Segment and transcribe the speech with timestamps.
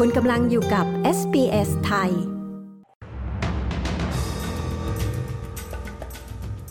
[0.00, 0.86] คุณกำลังอยู่กับ
[1.18, 2.10] SBS ไทย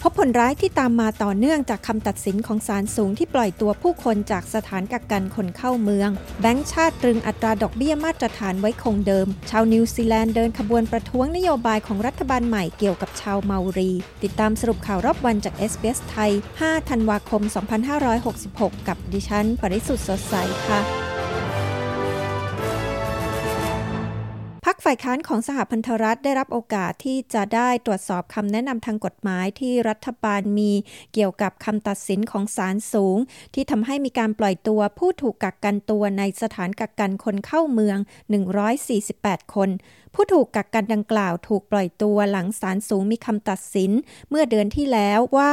[0.02, 6.10] พบผลร้ายที่ตามมาต่อเนื่องจากคำตัดสินของศาลสูงที่ปล่อยตัวผู้คนจากสถานกักกันคนเข้าเมือง
[6.42, 13.92] แบงก์ชาติตรึงอัตราดอกเบี้ยมาตรฐานไว้คงเดิม ชาวนิวซีแลนด์เดินขบวนประท้วงนโยบายของรัฐบาลใหม่เกี่ยวกับชาวเมารี
[14.24, 16.32] ติดตามสรุปข่าวรอบวันจาก SBS ไทย
[16.62, 17.42] 5 ธันวาคม
[18.16, 20.36] 2566 กับดิฉัน ปริสุทธ์สดใส
[20.70, 21.13] ค่ะ
[24.88, 30.72] ฝ่ายค้านของสหพันธรัฐได้รับโอกาสที่จะได้ตรวจสอบคำแนะนำทางกฎหมายที่รัฐบาลมี
[31.14, 33.18] เกี่ยวกับคำตัดสินของศาลสูง
[33.54, 37.98] ที่ทำให้มีการปล่อยตัวผู้ถูกกักกันตัวในสถานกักกันคนเข้าเมือง
[38.76, 39.70] 148 คน
[40.16, 43.92] ผู้ถูกกักกันดังกล่าวถูกปล่อยตัวหลังศาลสูงมีคำตัดสิน
[44.30, 45.52] เมื่อเดือนที่แล้วว่า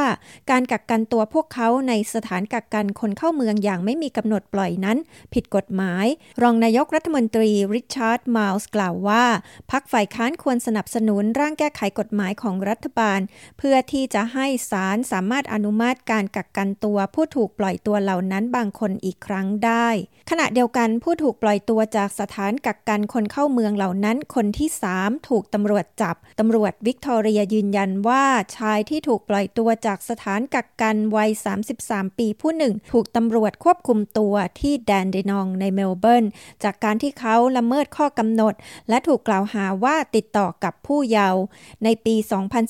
[0.51, 4.97] การกักกันตัวพวกเขาในสถานกักกันคนเข้าเมืองอย่างไม่มีกำหนดปล่อยนั้น
[5.33, 6.05] ผิดกฎหมาย
[6.41, 9.25] รองนายกรัฐมนตรีริชาร์ดมาลส์กล่าวว่า
[9.71, 13.19] พรรคฝ่ายค้านควรสนับสนุนร่างแก้ไขกฎหมายของรัฐบาล
[13.57, 19.87] เพื่อที่จะให้ศาลสามารถอนุมัติการกักกันตัวผู้ถูกปล่อยตัวเหล่านั้นบางคนอีกครั้งได้
[20.29, 28.23] ขณะเดียวกันผู้ถูกปล่อยตัวจากสถานกักกันคนเข้าเมืองเหล่านั้นคนที่ 3 ถูกตำรวจจับ ตำรวจวิกตอเรียยืนยันว่า
[28.57, 31.29] ชายที่ถูกปล่อยตัวจากสถานกักกันวัย
[31.73, 36.25] 33 ปีผู้หนึ่ง ถูกตำรวจควบคุมตัวที่แดนเดนองในเมลเบิร์น
[36.63, 38.53] จากการที่เขาละเมิดข้อกำหนด
[38.89, 41.41] และถูกกล่าวหาว่าติดต่อกับผู้เยาว์
[41.83, 42.15] ในปี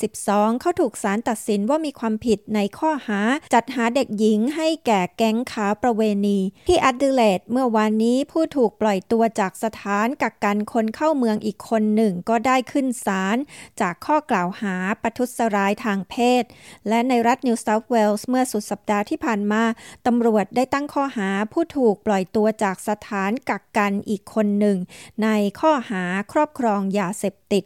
[0.03, 3.19] 2012 เขาถูกศาลตัดสินว่ามีความผิดในข้อหา
[3.53, 13.37] จัดหาเด็กหญิงให้แก่แก๊งค้าประเวณี ที่อัดเดเลดเมื่อวานนี้ผู้ถูกปล่อยตัวจากสถานกักกันคนเข้าเมืองอีกคคนหนึ่งก็ได้ขึ้นศาล
[13.81, 16.43] จากข้อกล่าวหาประทุษร้ายทางเพศ
[16.87, 19.63] และในรัฐนิวเซาท์เวลส์เมื่อสุดสัปดาห์ที่ผ่านมา
[20.05, 24.77] ตำรวจได้ตั้งข้อหาผู้ถูกปล่อยตัวจากสถานกักกันอีกคนหนึ่ง
[25.23, 25.27] ใน
[25.59, 27.63] ข้อหาครอบครองยาเสพติด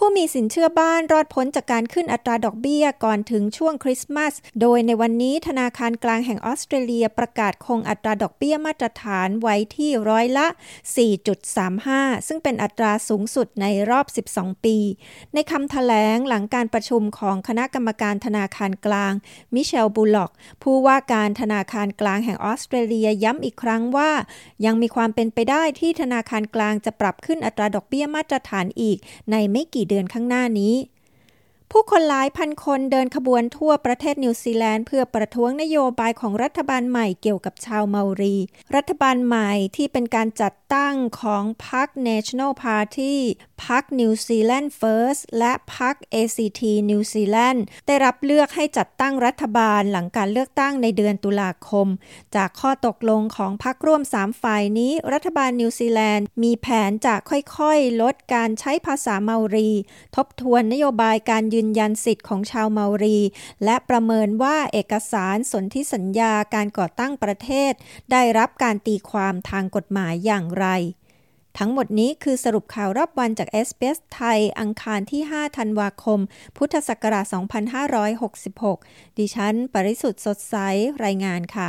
[0.00, 10.46] ผู้มีสินเชื่อบ้านรอดพ้นจากการขึ้นอัตราดอกเบี้ยก่อนถึงช่วงคริสต์มาส โดยในวันนี้ธนาคารกลางแห่งออสเตรเลียประกาศคงอัตราดอกเบี้ยมาตรฐานไว้ที่ร้อยละ
[11.56, 14.76] 4.35 ซึ่งเป็นอัตราสูงสุดในรอบ 12 ปี
[15.34, 19.12] ในคำถแถลงหลังการประชุมของคณะกรรมการธนาคารกลาง
[19.54, 20.30] มิเชลบูล็อก
[20.62, 24.10] ผู้ว่าการธนาคารกลางแห่งออสเตรเลียย้ำอีกครั้งว่า
[24.64, 28.98] ยังมีความเป็นไปได้ที่ธนาคารกลางจะปรับขึ้นอัตราดอกเบี้ยมาตรฐานอีก
[29.32, 30.74] ในไม่กี่เดือนข้างหน้านี้
[31.72, 38.36] ผู้คนหลายพันคนเดินขบวนทั่วประเทศนิวซีแลนด์เพื่อประท้วงนโยบายของรัฐบาลใหม่เกี่ยวกับชาวเมารี
[38.74, 43.14] รัฐบาลใหม่ที่เป็นการจัดตั้งของพรรค National Party
[43.64, 51.86] พรรค New Zealand First และพรรค ACT New Zealand ได้รับเลือกให้จัดตั้งรัฐบาลหลังการเลือกตั้งในเดือนตุลาคม
[52.36, 59.70] จากข้อตกลงของพรรคร่วม 3 ฝ่ายนี้ รัฐบาลนิวซีแลนด์มีแผนจะค่อยๆ ลดการใช้ภาษาเมารี
[60.16, 63.18] ทบทวนนโยบายการยืืนยันสิทธิ์ของชาวเมารี
[63.64, 67.72] และประเมินว่าเอกสารสนธิสัญญาการก่อตั้งประเทศ
[68.12, 70.66] ได้รับการตีความทางกฎหมายอย่างไร
[71.58, 76.20] ทั้งหมดนี้คือสรุปข่าวรอบวันจากเอสเปสไทย อังคารที่ 5 ธันวาคม
[76.56, 77.26] พุทธศักราช
[78.22, 80.56] 2566 ดิฉัน ปริสุทธ์สดใส
[81.04, 81.68] รายงานค่ะ